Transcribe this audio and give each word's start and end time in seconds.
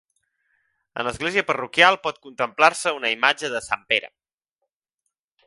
En 1.01 1.05
l'església 1.07 1.43
parroquial 1.49 1.99
pot 2.07 2.17
contemplar-se 2.25 2.95
una 3.01 3.13
imatge 3.19 3.53
de 3.57 3.63
Sant 3.67 3.85
Pere. 3.93 4.11